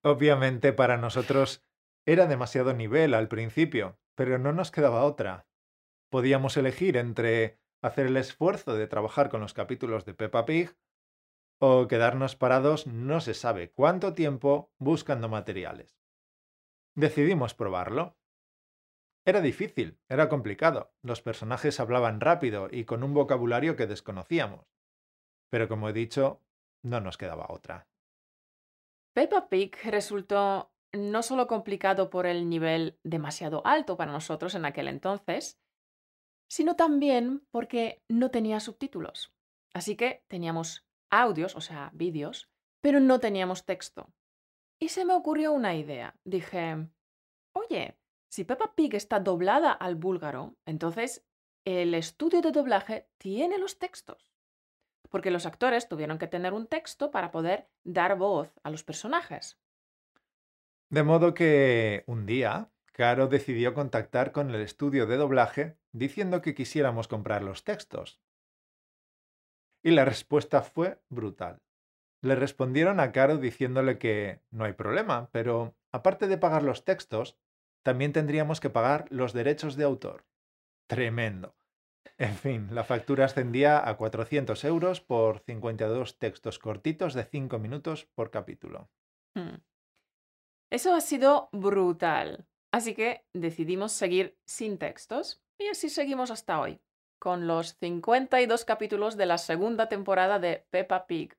Obviamente 0.05 0.75
para 0.75 0.99
nosotros 0.99 1.65
era 2.05 2.27
demasiado 2.27 2.75
nivel 2.75 3.15
al 3.15 3.29
principio, 3.29 3.99
pero 4.15 4.39
no 4.39 4.53
nos 4.53 4.71
quedaba 4.71 5.05
otra. 5.05 5.47
Podíamos 6.11 6.59
elegir 6.59 6.99
entre 6.99 7.59
hacer 7.83 8.07
el 8.07 8.19
esfuerzo 8.19 8.75
de 8.75 8.87
trabajar 8.87 9.31
con 9.31 9.41
los 9.41 9.55
capítulos 9.55 10.05
de 10.05 10.13
Peppa 10.13 10.45
Pig 10.45 10.77
o 11.59 11.89
quedarnos 11.89 12.37
parados 12.37 12.87
no 12.87 13.23
se 13.23 13.33
sabe 13.33 13.71
cuánto 13.71 14.13
tiempo 14.13 14.75
buscando 14.79 15.31
materiales. 15.31 15.99
Decidimos 16.95 17.55
probarlo. 17.55 18.19
Era 19.25 19.41
difícil, 19.41 19.99
era 20.11 20.29
complicado. 20.29 20.93
Los 21.01 21.23
personajes 21.23 21.81
hablaban 21.81 22.21
rápido 22.21 22.69
y 22.71 22.85
con 22.85 23.05
un 23.05 23.15
vocabulario 23.15 23.75
que 23.75 23.87
desconocíamos. 23.87 24.67
Pero 25.49 25.67
como 25.67 25.89
he 25.89 25.95
dicho, 25.95 26.43
no 26.83 27.01
nos 27.01 27.17
quedaba 27.17 27.47
otra. 27.49 27.89
Peppa 29.15 29.49
Pig 29.49 29.77
resultó 29.85 30.73
no 30.93 31.23
solo 31.23 31.47
complicado 31.47 32.11
por 32.11 32.27
el 32.27 32.49
nivel 32.49 32.99
demasiado 33.05 33.65
alto 33.65 33.97
para 33.97 34.13
nosotros 34.13 34.55
en 34.57 34.65
aquel 34.65 34.89
entonces, 34.89 35.61
sino 36.49 36.75
también 36.75 37.47
porque 37.51 38.03
no 38.09 38.31
tenía 38.31 38.59
subtítulos. 38.59 39.33
Así 39.73 39.97
que 39.97 40.25
teníamos 40.29 40.85
audios, 41.11 41.55
o 41.55 41.61
sea, 41.61 41.91
vídeos, 41.95 42.51
pero 42.81 42.99
no 42.99 43.21
teníamos 43.21 43.65
texto. 43.65 44.13
Y 44.81 44.89
se 44.89 45.05
me 45.05 45.15
ocurrió 45.15 45.53
una 45.53 45.77
idea. 45.77 46.19
Dije, 46.25 46.89
oye, 47.55 47.97
si 48.29 48.45
Peppa 48.45 48.75
Pig 48.75 48.95
está 48.97 49.21
doblada 49.21 49.73
al 49.73 49.95
búlgaro, 49.95 50.57
entonces 50.67 51.25
el 51.65 51.95
estudio 51.95 52.43
de 52.43 52.51
doblaje 52.51 53.09
tiene 53.19 53.59
los 53.59 53.79
textos. 53.79 54.34
Porque 55.11 55.31
los 55.31 55.47
actores 55.47 55.89
tuvieron 55.89 56.19
que 56.19 56.27
tener 56.27 56.53
un 56.53 56.67
texto 56.67 57.11
para 57.11 57.31
poder 57.31 57.69
dar 57.85 58.17
voz 58.17 58.53
a 58.63 58.71
los 58.71 58.85
personajes. 58.85 59.59
De 60.89 61.03
modo 61.03 61.35
que 61.35 62.05
un 62.07 62.27
día, 62.27 62.71
Caro 62.93 63.27
decidió 63.27 63.75
contactar 63.75 64.31
con 64.31 64.51
el 64.51 64.61
estudio 64.61 65.07
de 65.07 65.17
doblaje 65.17 65.77
diciendo 65.93 66.41
que 66.41 66.55
quisiéramos 66.55 67.09
comprar 67.09 67.43
los 67.43 67.65
textos. 67.65 68.21
Y 69.83 69.91
la 69.91 70.05
respuesta 70.05 70.63
fue 70.63 71.03
brutal. 71.09 71.61
Le 72.23 72.37
respondieron 72.37 73.01
a 73.01 73.13
Caro 73.13 73.37
diciéndole 73.39 73.99
que 73.99 74.41
no 74.51 74.65
hay 74.65 74.73
problema, 74.73 75.29
pero 75.33 75.77
aparte 75.93 76.27
de 76.27 76.39
pagar 76.39 76.63
los 76.63 76.85
textos, 76.85 77.37
también 77.83 78.13
tendríamos 78.13 78.61
que 78.61 78.71
pagar 78.71 79.07
los 79.11 79.33
derechos 79.33 79.77
de 79.77 79.85
autor. 79.85 80.25
Tremendo. 80.87 81.55
En 82.19 82.35
fin, 82.35 82.69
la 82.73 82.85
factura 82.85 83.25
ascendía 83.25 83.89
a 83.89 83.97
400 83.97 84.65
euros 84.65 85.01
por 85.01 85.41
52 85.41 86.19
textos 86.19 86.59
cortitos 86.59 87.15
de 87.15 87.25
5 87.25 87.59
minutos 87.59 88.07
por 88.15 88.31
capítulo. 88.31 88.89
Hmm. 89.35 89.57
Eso 90.71 90.95
ha 90.95 91.01
sido 91.01 91.49
brutal. 91.53 92.47
Así 92.73 92.95
que 92.95 93.25
decidimos 93.33 93.93
seguir 93.93 94.37
sin 94.45 94.79
textos 94.79 95.43
y 95.59 95.69
así 95.69 95.89
seguimos 95.89 96.31
hasta 96.33 96.61
hoy, 96.61 96.81
con 97.21 97.47
los 97.47 97.77
52 97.79 98.65
capítulos 98.65 99.17
de 99.17 99.27
la 99.27 99.39
segunda 99.39 99.89
temporada 99.89 100.41
de 100.41 100.67
Peppa 100.71 101.07
Pig. 101.07 101.39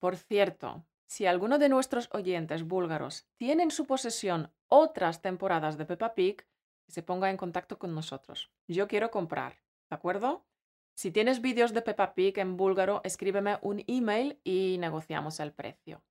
Por 0.00 0.16
cierto, 0.16 0.84
si 1.06 1.26
alguno 1.26 1.58
de 1.58 1.68
nuestros 1.68 2.08
oyentes 2.12 2.64
búlgaros 2.64 3.28
tiene 3.36 3.62
en 3.62 3.70
su 3.70 3.86
posesión 3.86 4.52
otras 4.66 5.22
temporadas 5.22 5.78
de 5.78 5.86
Peppa 5.86 6.14
Pig, 6.14 6.44
se 6.88 7.02
ponga 7.02 7.30
en 7.30 7.36
contacto 7.36 7.78
con 7.78 7.94
nosotros. 7.94 8.50
Yo 8.66 8.88
quiero 8.88 9.10
comprar, 9.10 9.62
¿de 9.90 9.96
acuerdo? 9.96 10.46
Si 10.94 11.10
tienes 11.12 11.40
vídeos 11.40 11.72
de 11.72 11.82
Peppa 11.82 12.14
Pig 12.14 12.38
en 12.38 12.56
búlgaro, 12.56 13.00
escríbeme 13.04 13.58
un 13.62 13.84
email 13.86 14.40
y 14.42 14.78
negociamos 14.78 15.38
el 15.40 15.52
precio. 15.52 16.02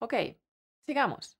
Ok, 0.00 0.14
sigamos. 0.86 1.38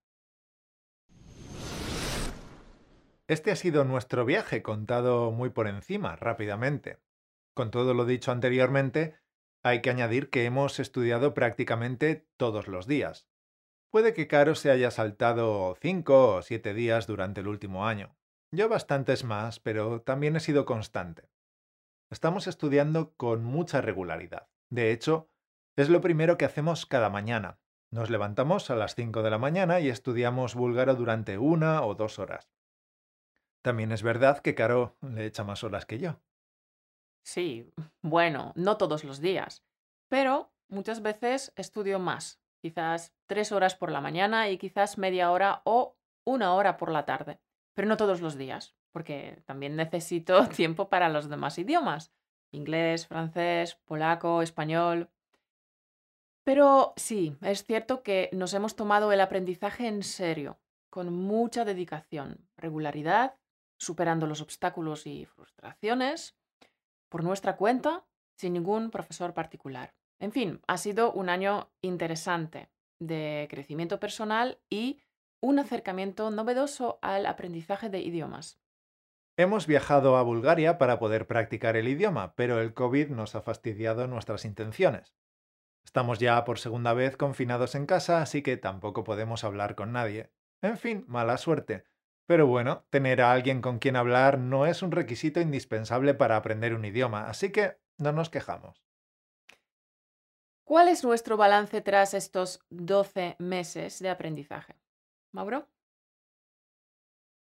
Este 3.27 3.51
ha 3.51 3.57
sido 3.57 3.85
nuestro 3.85 4.25
viaje 4.25 4.63
contado 4.63 5.31
muy 5.33 5.51
por 5.51 5.69
encima, 5.69 6.17
rápidamente. 6.17 6.99
Con 7.55 7.71
todo 7.71 7.93
lo 7.93 8.07
dicho 8.07 8.33
anteriormente, 8.33 9.19
hay 9.63 9.83
que 9.83 9.91
añadir 9.91 10.31
que 10.31 10.47
hemos 10.47 10.81
estudiado 10.81 11.35
prácticamente 11.35 12.27
todos 12.39 12.69
los 12.69 12.87
días. 12.87 13.29
Puede 13.91 14.15
que 14.15 14.29
Caro 14.29 14.55
se 14.55 14.71
haya 14.71 14.91
saltado 14.91 15.77
cinco 15.81 16.37
o 16.37 16.43
siete 16.43 16.73
días 16.73 17.07
durante 17.07 17.43
el 17.43 17.49
último 17.49 17.87
año. 17.87 18.17
Yo 18.51 18.71
bastantes 18.71 19.25
más, 19.25 19.61
pero 19.61 20.01
también 20.01 20.37
he 20.37 20.41
sido 20.41 20.65
constante. 20.65 21.29
Estamos 22.11 22.47
estudiando 22.47 23.13
con 23.17 23.45
mucha 23.45 23.83
regularidad. 23.83 24.49
De 24.71 24.93
hecho, 24.93 25.29
es 25.77 25.91
lo 25.91 26.01
primero 26.01 26.39
que 26.39 26.47
hacemos 26.47 26.87
cada 26.87 27.11
mañana. 27.11 27.61
Nos 27.91 28.09
levantamos 28.09 28.71
a 28.71 28.77
las 28.77 28.95
5 28.95 29.23
de 29.23 29.31
la 29.31 29.39
mañana 29.39 29.81
y 29.81 29.89
estudiamos 29.89 30.55
búlgaro 30.55 30.95
durante 30.95 31.37
una 31.37 31.83
o 31.85 31.95
dos 31.95 32.19
horas. 32.19 32.51
También 33.63 33.93
es 33.93 34.03
verdad 34.03 34.39
que 34.39 34.55
Caro 34.55 34.97
le 35.03 35.27
echa 35.27 35.45
más 35.45 35.65
horas 35.65 35.85
que 35.85 35.99
yo. 35.99 36.21
Sí, 37.23 37.71
bueno, 38.03 38.53
no 38.57 38.79
todos 38.79 39.05
los 39.05 39.21
días, 39.21 39.65
pero 40.09 40.51
muchas 40.69 41.03
veces 41.03 41.53
estudio 41.57 41.99
más, 41.99 42.41
quizás 42.63 43.15
tres 43.27 43.53
horas 43.53 43.75
por 43.75 43.91
la 43.91 44.01
mañana 44.01 44.49
y 44.49 44.57
quizás 44.57 44.97
media 44.97 45.31
hora 45.31 45.61
o 45.65 45.99
una 46.25 46.55
hora 46.55 46.79
por 46.79 46.91
la 46.91 47.05
tarde, 47.05 47.41
pero 47.79 47.87
no 47.87 47.97
todos 47.97 48.21
los 48.21 48.37
días, 48.37 48.75
porque 48.91 49.41
también 49.47 49.77
necesito 49.77 50.49
tiempo 50.49 50.89
para 50.89 51.09
los 51.09 51.29
demás 51.29 51.59
idiomas, 51.59 52.13
inglés, 52.51 53.07
francés, 53.07 53.77
polaco, 53.85 54.43
español. 54.43 55.11
Pero 56.43 56.93
sí, 56.97 57.37
es 57.41 57.65
cierto 57.65 58.03
que 58.03 58.31
nos 58.33 58.53
hemos 58.53 58.75
tomado 58.75 59.13
el 59.13 59.21
aprendizaje 59.21 59.87
en 59.87 60.03
serio, 60.03 60.59
con 60.91 61.13
mucha 61.13 61.65
dedicación, 61.65 62.49
regularidad 62.57 63.37
superando 63.79 64.27
los 64.27 64.41
obstáculos 64.41 65.07
y 65.07 65.27
frustraciones 65.27 66.37
por 67.09 67.23
nuestra 67.23 67.57
cuenta, 67.57 68.05
sin 68.35 68.55
ningún 68.55 68.91
profesor 68.91 69.35
particular. 69.35 69.95
En 70.19 70.33
fin, 70.33 70.61
ha 70.67 70.79
sido 70.79 71.13
un 71.13 71.29
año 71.29 71.71
interesante 71.81 72.71
de 72.99 73.47
crecimiento 73.49 74.01
personal 74.01 74.59
y 74.69 75.01
un 75.41 75.59
acercamiento 75.59 76.31
novedoso 76.31 76.99
al 77.03 77.27
aprendizaje 77.27 77.91
de 77.91 78.01
idiomas. 78.01 78.61
Hemos 79.37 79.67
viajado 79.67 80.17
a 80.17 80.23
Bulgaria 80.23 80.79
para 80.79 80.99
poder 80.99 81.29
practicar 81.29 81.77
el 81.77 81.87
idioma, 81.87 82.35
pero 82.35 82.61
el 82.61 82.75
COVID 82.75 83.11
nos 83.11 83.37
ha 83.37 83.43
fastidiado 83.43 84.09
nuestras 84.09 84.45
intenciones. 84.45 85.17
Estamos 85.85 86.19
ya 86.19 86.45
por 86.45 86.59
segunda 86.59 86.93
vez 86.93 87.17
confinados 87.17 87.75
en 87.75 87.87
casa, 87.87 88.21
así 88.21 88.43
que 88.43 88.57
tampoco 88.57 89.05
podemos 89.05 89.45
hablar 89.45 89.77
con 89.77 89.93
nadie. 89.93 90.33
En 90.61 90.77
fin, 90.77 91.05
mala 91.07 91.39
suerte. 91.39 91.85
Pero 92.27 92.47
bueno, 92.47 92.85
tener 92.91 93.23
a 93.23 93.33
alguien 93.33 93.63
con 93.63 93.79
quien 93.79 93.97
hablar 93.97 94.39
no 94.39 94.67
es 94.67 94.83
un 94.83 94.91
requisito 94.91 95.41
indispensable 95.41 96.15
para 96.15 96.37
aprender 96.37 96.75
un 96.75 96.85
idioma, 96.85 97.29
así 97.29 97.53
que 97.53 97.79
no 97.97 98.13
nos 98.13 98.29
quejamos. 98.29 98.85
¿Cuál 100.65 100.89
es 100.89 101.05
nuestro 101.05 101.39
balance 101.39 101.81
tras 101.81 102.13
estos 102.13 102.61
12 102.69 103.37
meses 103.39 104.01
de 104.01 104.11
aprendizaje? 104.11 104.77
Mauro. 105.33 105.69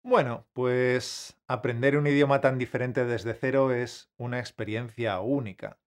Bueno, 0.04 0.46
pues 0.52 1.38
aprender 1.46 1.96
un 1.96 2.06
idioma 2.06 2.40
tan 2.40 2.58
diferente 2.58 3.04
desde 3.04 3.34
cero 3.34 3.72
es 3.72 4.10
una 4.16 4.40
experiencia 4.40 5.20
única, 5.20 5.78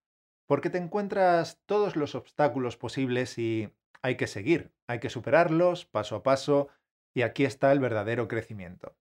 porque 0.48 0.70
te 0.70 0.78
encuentras 0.78 1.62
todos 1.66 1.96
los 1.96 2.16
obstáculos 2.16 2.78
posibles 2.78 3.38
y 3.38 3.74
hay 4.02 4.16
que 4.16 4.28
seguir, 4.28 4.72
hay 4.88 5.00
que 5.00 5.10
superarlos 5.10 5.86
paso 5.86 6.16
a 6.16 6.24
paso 6.24 6.70
y 7.14 7.24
aquí 7.24 7.44
está 7.44 7.72
el 7.72 7.80
verdadero 7.80 8.28
crecimiento. 8.28 8.96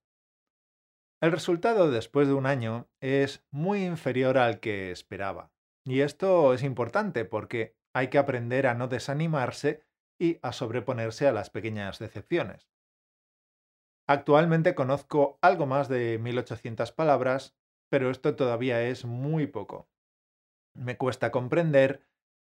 El 1.21 1.31
resultado 1.31 1.91
después 1.91 2.27
de 2.27 2.33
un 2.33 2.45
año 2.45 2.87
es 2.99 3.43
muy 3.51 3.85
inferior 3.85 4.37
al 4.37 4.59
que 4.59 4.91
esperaba. 4.91 5.51
Y 5.85 6.01
esto 6.01 6.53
es 6.53 6.63
importante 6.63 7.25
porque 7.25 7.75
hay 7.93 8.09
que 8.09 8.17
aprender 8.17 8.67
a 8.67 8.73
no 8.73 8.87
desanimarse 8.87 9.81
y 10.19 10.39
a 10.41 10.51
sobreponerse 10.51 11.27
a 11.27 11.31
las 11.31 11.49
pequeñas 11.49 11.99
decepciones. 11.99 12.74
Actualmente 14.07 14.75
conozco 14.75 15.39
algo 15.41 15.65
más 15.65 15.89
de 15.89 16.19
1800 16.19 16.91
palabras, 16.91 17.55
pero 17.89 18.11
esto 18.11 18.35
todavía 18.35 18.83
es 18.83 19.05
muy 19.05 19.47
poco. 19.47 19.87
Me 20.75 20.97
cuesta 20.97 21.31
comprender 21.31 22.05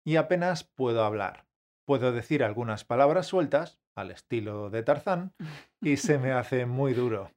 y 0.06 0.18
apenas 0.18 0.64
puedo 0.64 1.04
hablar. 1.04 1.48
Puedo 1.86 2.12
decir 2.12 2.44
algunas 2.44 2.86
palabras 2.86 3.26
sueltas, 3.26 3.80
al 3.96 4.12
estilo 4.12 4.70
de 4.70 4.84
Tarzán, 4.84 5.34
y 5.82 5.98
se 5.98 6.20
me 6.20 6.32
hace 6.34 6.66
muy 6.68 6.94
duro. 6.94 7.32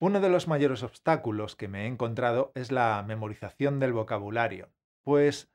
Uno 0.00 0.20
de 0.20 0.30
los 0.30 0.48
mayores 0.48 0.82
obstáculos 0.82 1.56
que 1.56 1.68
me 1.68 1.84
he 1.84 1.86
encontrado 1.86 2.52
es 2.54 2.70
la 2.70 3.02
memorización 3.06 3.80
del 3.80 3.92
vocabulario, 3.92 4.72
pues 5.02 5.50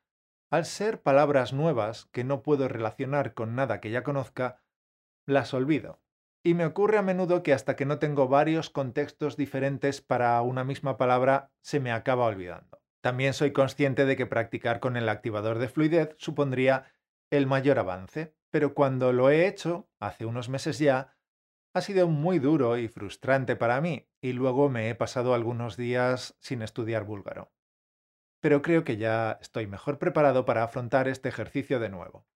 al 0.51 0.65
ser 0.65 1.01
palabras 1.01 1.53
nuevas 1.53 2.05
que 2.12 2.24
no 2.24 2.43
puedo 2.43 2.67
relacionar 2.67 3.33
con 3.33 3.55
nada 3.55 3.79
que 3.79 3.91
ya 3.91 4.03
conozca, 4.03 4.62
las 5.25 5.53
olvido. 5.53 6.00
Y 6.46 6.54
me 6.54 6.68
ocurre 6.68 7.00
a 7.00 7.02
menudo 7.02 7.42
que 7.42 7.54
hasta 7.54 7.75
que 7.75 7.88
no 7.88 7.98
tengo 7.98 8.28
varios 8.28 8.70
contextos 8.70 9.36
diferentes 9.36 10.02
para 10.02 10.40
una 10.44 10.64
misma 10.64 10.96
palabra, 10.96 11.50
se 11.62 11.80
me 11.80 11.92
acaba 11.92 12.28
olvidando. 12.28 12.84
También 13.02 13.34
soy 13.34 13.52
consciente 13.52 14.06
de 14.06 14.16
que 14.16 14.28
practicar 14.28 14.80
con 14.80 14.96
el 14.96 15.10
activador 15.10 15.58
de 15.58 15.70
fluidez 15.70 16.14
supondría 16.20 16.94
el 17.32 17.48
mayor 17.48 17.80
avance, 17.80 18.36
pero 18.52 18.75
cuando 18.75 19.12
lo 19.12 19.32
he 19.32 19.48
hecho, 19.48 19.90
hace 20.00 20.28
unos 20.28 20.48
meses 20.48 20.78
ya, 20.78 21.18
ha 21.74 21.82
sido 21.82 22.08
muy 22.08 22.38
duro 22.38 22.78
y 22.78 22.90
frustrante 22.90 23.56
para 23.56 23.82
mí, 23.82 24.08
y 24.22 24.34
luego 24.34 24.70
me 24.70 24.92
he 24.92 24.94
pasado 24.94 25.34
algunos 25.34 25.78
días 25.78 26.38
sin 26.40 26.62
estudiar 26.62 27.06
búlgaro. 27.06 27.52
Pero 28.40 28.62
creo 28.62 28.84
que 28.84 28.98
ya 28.98 29.40
estoy 29.42 29.66
mejor 29.66 29.98
preparado 29.98 30.46
para 30.46 30.64
afrontar 30.64 31.08
este 31.08 31.28
ejercicio 31.28 31.80
de 31.80 31.90
nuevo. 31.90 32.28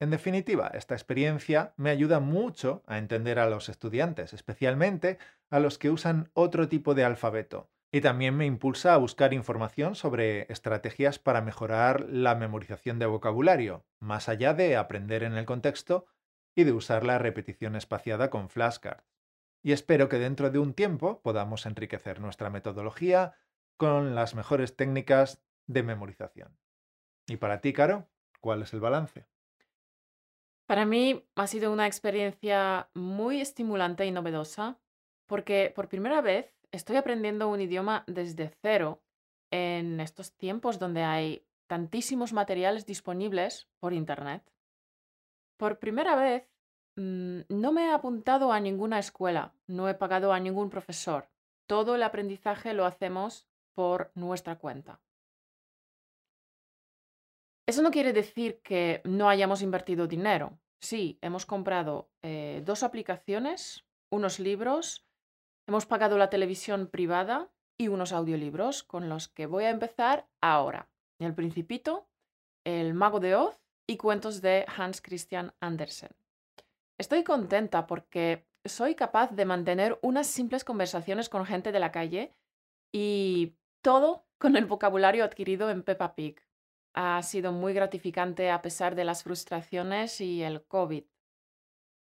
En 0.00 0.10
definitiva, 0.10 0.68
esta 0.74 0.94
experiencia 0.94 1.74
me 1.76 1.90
ayuda 1.90 2.20
mucho 2.20 2.84
a 2.86 2.98
entender 2.98 3.40
a 3.40 3.50
los 3.50 3.68
estudiantes, 3.68 4.32
especialmente 4.32 5.18
a 5.50 5.58
los 5.58 5.76
que 5.76 5.90
usan 5.90 6.30
otro 6.34 6.68
tipo 6.68 6.94
de 6.94 7.04
alfabeto, 7.04 7.68
y 7.90 8.00
también 8.00 8.36
me 8.36 8.46
impulsa 8.46 8.94
a 8.94 8.98
buscar 8.98 9.34
información 9.34 9.96
sobre 9.96 10.50
estrategias 10.52 11.18
para 11.18 11.40
mejorar 11.40 12.06
la 12.08 12.36
memorización 12.36 13.00
de 13.00 13.06
vocabulario, 13.06 13.84
más 13.98 14.28
allá 14.28 14.54
de 14.54 14.76
aprender 14.76 15.24
en 15.24 15.34
el 15.34 15.46
contexto 15.46 16.06
y 16.54 16.62
de 16.62 16.72
usar 16.72 17.04
la 17.04 17.18
repetición 17.18 17.74
espaciada 17.74 18.30
con 18.30 18.50
flashcards. 18.50 19.04
Y 19.64 19.72
espero 19.72 20.08
que 20.08 20.18
dentro 20.18 20.50
de 20.50 20.60
un 20.60 20.74
tiempo 20.74 21.20
podamos 21.22 21.66
enriquecer 21.66 22.20
nuestra 22.20 22.50
metodología 22.50 23.34
con 23.76 24.14
las 24.14 24.36
mejores 24.36 24.76
técnicas 24.76 25.42
de 25.66 25.82
memorización. 25.82 26.56
¿Y 27.26 27.36
para 27.36 27.60
ti, 27.60 27.72
Caro? 27.72 28.08
¿Cuál 28.40 28.62
es 28.62 28.72
el 28.72 28.80
balance? 28.80 29.26
Para 30.68 30.84
mí 30.84 31.24
ha 31.34 31.46
sido 31.46 31.72
una 31.72 31.86
experiencia 31.86 32.90
muy 32.92 33.40
estimulante 33.40 34.04
y 34.04 34.10
novedosa 34.10 34.78
porque 35.26 35.72
por 35.74 35.88
primera 35.88 36.20
vez 36.20 36.54
estoy 36.72 36.96
aprendiendo 36.96 37.48
un 37.48 37.62
idioma 37.62 38.04
desde 38.06 38.50
cero 38.60 39.02
en 39.50 39.98
estos 39.98 40.36
tiempos 40.36 40.78
donde 40.78 41.04
hay 41.04 41.46
tantísimos 41.68 42.34
materiales 42.34 42.84
disponibles 42.84 43.66
por 43.80 43.94
Internet. 43.94 44.42
Por 45.56 45.78
primera 45.78 46.14
vez 46.16 46.46
mm, 46.96 47.40
no 47.48 47.72
me 47.72 47.86
he 47.86 47.90
apuntado 47.90 48.52
a 48.52 48.60
ninguna 48.60 48.98
escuela, 48.98 49.54
no 49.66 49.88
he 49.88 49.94
pagado 49.94 50.34
a 50.34 50.38
ningún 50.38 50.68
profesor. 50.68 51.30
Todo 51.66 51.94
el 51.94 52.02
aprendizaje 52.02 52.74
lo 52.74 52.84
hacemos 52.84 53.48
por 53.72 54.12
nuestra 54.14 54.58
cuenta. 54.58 55.00
Eso 57.68 57.82
no 57.82 57.90
quiere 57.90 58.14
decir 58.14 58.62
que 58.62 59.02
no 59.04 59.28
hayamos 59.28 59.60
invertido 59.60 60.06
dinero. 60.06 60.58
Sí, 60.80 61.18
hemos 61.20 61.44
comprado 61.44 62.08
eh, 62.22 62.62
dos 62.64 62.82
aplicaciones, 62.82 63.84
unos 64.10 64.40
libros, 64.40 65.06
hemos 65.66 65.84
pagado 65.84 66.16
la 66.16 66.30
televisión 66.30 66.86
privada 66.86 67.50
y 67.76 67.88
unos 67.88 68.12
audiolibros 68.12 68.84
con 68.84 69.10
los 69.10 69.28
que 69.28 69.44
voy 69.44 69.64
a 69.64 69.70
empezar 69.70 70.26
ahora. 70.40 70.88
El 71.18 71.34
Principito, 71.34 72.08
El 72.64 72.94
Mago 72.94 73.20
de 73.20 73.34
Oz 73.34 73.60
y 73.86 73.98
cuentos 73.98 74.40
de 74.40 74.64
Hans 74.74 75.02
Christian 75.02 75.52
Andersen. 75.60 76.12
Estoy 76.96 77.22
contenta 77.22 77.86
porque 77.86 78.46
soy 78.64 78.94
capaz 78.94 79.32
de 79.32 79.44
mantener 79.44 79.98
unas 80.00 80.26
simples 80.26 80.64
conversaciones 80.64 81.28
con 81.28 81.44
gente 81.44 81.70
de 81.70 81.80
la 81.80 81.92
calle 81.92 82.32
y 82.94 83.56
todo 83.82 84.24
con 84.38 84.56
el 84.56 84.64
vocabulario 84.64 85.22
adquirido 85.22 85.68
en 85.68 85.82
Peppa 85.82 86.14
Pig 86.14 86.47
ha 87.00 87.22
sido 87.22 87.52
muy 87.52 87.74
gratificante 87.74 88.50
a 88.50 88.60
pesar 88.60 88.96
de 88.96 89.04
las 89.04 89.22
frustraciones 89.22 90.20
y 90.20 90.42
el 90.42 90.64
COVID. 90.64 91.04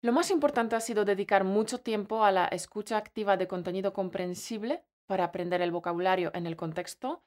Lo 0.02 0.12
más 0.12 0.32
importante 0.32 0.74
ha 0.74 0.80
sido 0.80 1.04
dedicar 1.04 1.44
mucho 1.44 1.78
tiempo 1.78 2.24
a 2.24 2.32
la 2.32 2.46
escucha 2.46 2.96
activa 2.96 3.36
de 3.36 3.46
contenido 3.46 3.92
comprensible 3.92 4.84
para 5.06 5.22
aprender 5.22 5.62
el 5.62 5.70
vocabulario 5.70 6.32
en 6.34 6.44
el 6.44 6.56
contexto 6.56 7.22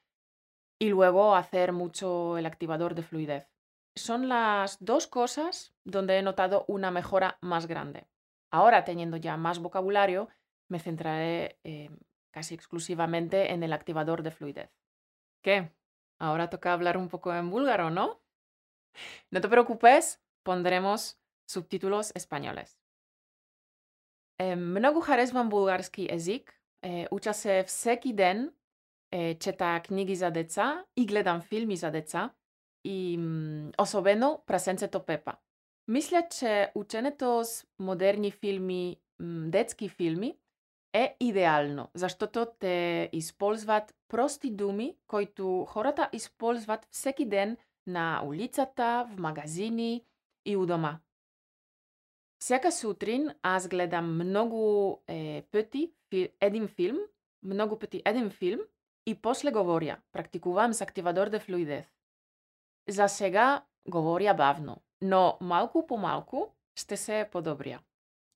y 0.78 0.90
luego 0.90 1.34
hacer 1.34 1.72
mucho 1.72 2.36
el 2.36 2.44
activador 2.44 2.94
de 2.94 3.02
fluidez. 3.02 3.48
Son 3.96 4.28
las 4.28 4.76
dos 4.84 5.06
cosas 5.06 5.74
donde 5.84 6.18
he 6.18 6.22
notado 6.22 6.66
una 6.68 6.90
mejora 6.90 7.38
más 7.40 7.66
grande. 7.66 8.06
Ahora, 8.50 8.84
teniendo 8.84 9.16
ya 9.16 9.38
más 9.38 9.58
vocabulario, 9.58 10.28
me 10.68 10.80
centraré 10.80 11.60
eh, 11.64 11.88
casi 12.30 12.54
exclusivamente 12.54 13.54
en 13.54 13.62
el 13.62 13.72
activador 13.72 14.22
de 14.22 14.32
fluidez. 14.32 14.70
¿Qué? 15.40 15.72
Ahora 16.23 16.49
toca 16.49 16.73
hablar 16.73 16.97
un 16.97 17.09
poco 17.09 17.33
en 17.33 17.49
búlgaro, 17.49 17.89
¿no? 17.89 18.21
No 19.31 19.41
te 19.41 19.47
preocupes, 19.47 20.19
pondremos 20.43 21.17
subtítulos 21.47 22.11
españoles. 22.15 22.79
Mnogo 24.39 25.01
harezvam 25.01 25.49
bulgarski 25.49 26.07
jezik, 26.07 26.61
uczę 27.11 27.33
se 27.33 27.63
всеки 27.63 28.13
ден, 28.13 28.51
чета 29.39 29.79
книги 29.79 30.15
за 30.15 30.29
деца 30.31 30.85
и 30.95 31.05
гледам 31.05 31.41
филми 31.41 31.75
за 31.75 31.91
деца 31.91 32.33
и 32.83 33.19
особено 33.77 34.43
прасенцето 34.45 35.05
Пепа. 35.05 35.37
Мисля, 35.87 36.27
че 36.31 36.71
ученето 36.75 37.43
с 37.43 37.65
модерни 37.79 38.31
филми, 38.31 39.01
детски 39.19 39.89
филми, 39.89 40.37
е 40.94 41.16
идеално, 41.20 41.88
заштото 41.94 42.46
те 42.58 43.08
използват 43.12 43.94
прости 44.08 44.50
думи, 44.50 44.96
които 45.06 45.64
хората 45.68 46.10
използват 46.12 46.88
всеки 46.90 47.26
ден 47.26 47.56
на 47.86 48.22
улицата, 48.24 49.08
в 49.10 49.18
магазини 49.18 50.04
и 50.46 50.56
у 50.56 50.66
дома. 50.66 50.98
Всяка 52.38 52.72
сутрин 52.72 53.30
аз 53.42 53.68
гледам 53.68 54.14
многу 54.14 54.96
е, 55.08 55.42
пъти 55.50 55.92
един 56.40 56.68
филм, 56.68 56.98
многу 57.42 57.78
пъти 57.78 58.02
един 58.04 58.30
филм 58.30 58.60
и 59.06 59.22
после 59.22 59.50
говоря. 59.50 60.00
Практикувам 60.12 60.72
с 60.72 60.80
активадор 60.80 61.28
де 61.28 61.38
флуидес. 61.38 61.86
За 62.88 63.08
сега 63.08 63.64
говоря 63.88 64.34
бавно, 64.34 64.76
но 65.02 65.38
малку 65.40 65.86
по 65.86 65.96
малку 65.96 66.46
ще 66.76 66.96
се 66.96 67.28
подобря. 67.32 67.80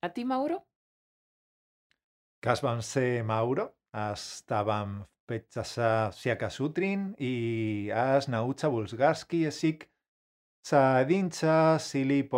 А 0.01 0.09
ти, 0.09 0.25
Мауро? 0.25 0.61
Cas 2.41 2.81
се 2.81 3.23
Мауро, 3.23 3.69
а 3.93 4.15
ставам 4.15 5.05
fets 5.29 5.57
a 5.57 5.63
sa 5.63 6.11
siaca 6.11 6.49
sutrin 6.49 7.13
i 7.19 7.33
has 7.93 8.27
naut 8.33 8.59
sa 8.59 8.69
bulgarski 8.73 9.45
e 9.45 9.51
sic 9.51 9.85
sa 10.65 11.03
dinsa 11.03 11.77
sili. 11.79 12.29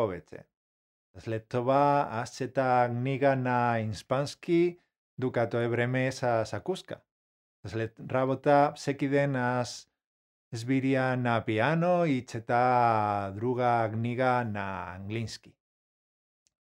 След 1.19 1.47
това 1.47 2.07
аз 2.11 2.37
чета 2.37 2.87
книга 2.89 3.35
на 3.35 3.79
испански, 3.79 4.79
докато 5.17 5.57
е 5.57 5.67
време 5.67 6.11
са 6.11 6.43
закуска. 6.45 7.01
След 7.67 7.99
работа 8.11 8.73
всеки 8.75 9.09
ден 9.09 9.35
аз 9.35 9.87
свиря 10.55 11.17
на 11.17 11.45
пиано 11.45 12.05
и 12.05 12.25
чета 12.25 13.33
друга 13.35 13.89
книга 13.93 14.43
на 14.45 14.95
английски. 14.95 15.53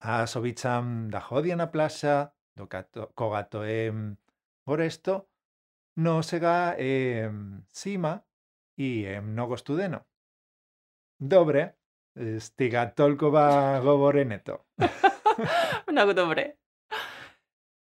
Аз 0.01 0.37
обичам 0.37 1.09
да 1.11 1.21
ходи 1.21 1.55
на 1.55 1.73
плаша, 1.73 2.31
Kogato 2.67 3.65
em 3.65 4.17
goresto, 4.67 5.29
no 5.97 6.23
sega 6.23 6.75
em 6.79 7.63
sima 7.69 8.25
y 8.77 9.05
em 9.05 9.35
no. 9.35 10.07
Dobre, 11.21 11.75
stiga 12.39 12.95
tolkova 12.95 13.81
goboreneto. 13.81 14.67
no 15.93 16.15
dobre. 16.15 16.59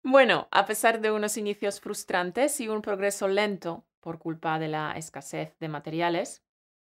Bueno, 0.02 0.48
a 0.50 0.64
pesar 0.64 1.00
de 1.00 1.10
unos 1.10 1.36
inicios 1.36 1.80
frustrantes 1.80 2.60
y 2.60 2.68
un 2.68 2.82
progreso 2.82 3.28
lento 3.28 3.84
por 4.00 4.18
culpa 4.18 4.58
de 4.58 4.68
la 4.68 4.92
escasez 4.92 5.56
de 5.58 5.68
materiales, 5.68 6.42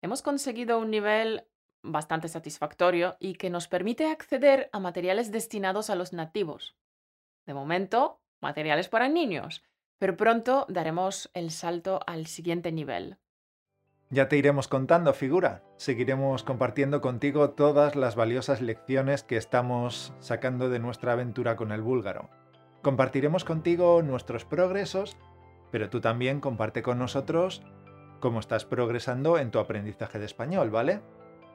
hemos 0.01 0.21
conseguido 0.21 0.79
un 0.79 0.91
nivel 0.91 1.47
bastante 1.83 2.27
satisfactorio 2.27 3.17
y 3.19 3.35
que 3.35 3.49
nos 3.49 3.67
permite 3.67 4.09
acceder 4.09 4.69
a 4.71 4.79
materiales 4.79 5.31
destinados 5.31 5.89
a 5.89 5.95
los 5.95 6.13
nativos, 6.13 6.77
de 7.45 7.53
momento, 7.53 8.21
materiales 8.41 8.89
para 8.89 9.09
niños, 9.09 9.63
pero 9.97 10.17
pronto 10.17 10.65
daremos 10.69 11.29
el 11.33 11.51
salto 11.51 11.99
al 12.07 12.27
siguiente 12.27 12.71
nivel. 12.71 13.17
Ya 14.09 14.27
te 14.27 14.35
iremos 14.35 14.67
contando, 14.67 15.13
figura. 15.13 15.63
Seguiremos 15.77 16.43
compartiendo 16.43 16.99
contigo 16.99 17.51
todas 17.51 17.95
las 17.95 18.15
valiosas 18.15 18.59
lecciones 18.61 19.23
que 19.23 19.37
estamos 19.37 20.13
sacando 20.19 20.69
de 20.69 20.79
nuestra 20.79 21.13
aventura 21.13 21.55
con 21.55 21.71
el 21.71 21.81
búlgaro. 21.81 22.29
Compartiremos 22.81 23.45
contigo 23.45 24.01
nuestros 24.01 24.43
progresos, 24.43 25.15
pero 25.71 25.89
tú 25.89 26.01
también 26.01 26.41
comparte 26.41 26.81
con 26.81 26.99
nosotros 26.99 27.61
cómo 28.19 28.41
estás 28.41 28.65
progresando 28.65 29.37
en 29.37 29.49
tu 29.49 29.59
aprendizaje 29.59 30.19
de 30.19 30.25
español, 30.25 30.71
¿vale? 30.71 31.01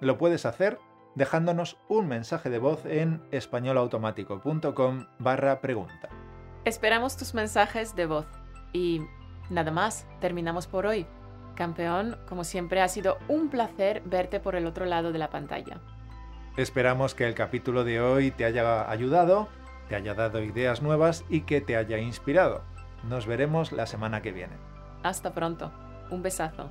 Lo 0.00 0.16
puedes 0.16 0.46
hacer 0.46 0.78
dejándonos 1.16 1.78
un 1.88 2.06
mensaje 2.06 2.48
de 2.50 2.60
voz 2.60 2.86
en 2.86 3.20
españolautomático.com 3.32 5.06
barra 5.18 5.60
pregunta. 5.60 6.08
Esperamos 6.64 7.16
tus 7.16 7.34
mensajes 7.34 7.96
de 7.96 8.06
voz. 8.06 8.26
Y 8.72 9.00
nada 9.50 9.72
más, 9.72 10.06
terminamos 10.20 10.68
por 10.68 10.86
hoy. 10.86 11.06
Campeón, 11.56 12.18
como 12.28 12.44
siempre 12.44 12.82
ha 12.82 12.88
sido 12.88 13.18
un 13.28 13.48
placer 13.48 14.02
verte 14.04 14.40
por 14.40 14.54
el 14.54 14.66
otro 14.66 14.84
lado 14.84 15.10
de 15.10 15.18
la 15.18 15.30
pantalla. 15.30 15.80
Esperamos 16.56 17.14
que 17.14 17.26
el 17.26 17.34
capítulo 17.34 17.82
de 17.82 18.00
hoy 18.00 18.30
te 18.30 18.44
haya 18.44 18.90
ayudado, 18.90 19.48
te 19.88 19.96
haya 19.96 20.14
dado 20.14 20.42
ideas 20.42 20.82
nuevas 20.82 21.24
y 21.30 21.42
que 21.42 21.60
te 21.60 21.76
haya 21.76 21.98
inspirado. 21.98 22.62
Nos 23.04 23.26
veremos 23.26 23.72
la 23.72 23.86
semana 23.86 24.20
que 24.20 24.32
viene. 24.32 24.56
Hasta 25.02 25.32
pronto. 25.32 25.72
Un 26.10 26.22
besazo. 26.22 26.70